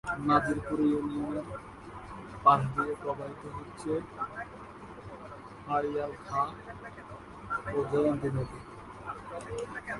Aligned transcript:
নাজিরপুর 0.03 0.79
ইউনিয়নের 0.83 1.47
পাশ 2.43 2.61
দিয়ে 2.73 2.93
প্রবাহিত 3.01 3.43
হচ্ছে 3.57 3.91
আড়িয়াল 5.75 6.13
খাঁ 6.25 6.47
ও 7.69 7.77
জয়ন্তী 7.91 8.29
নদী। 8.35 8.57